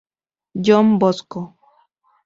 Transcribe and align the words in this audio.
John 0.63 0.97
Bosco. 0.97 1.41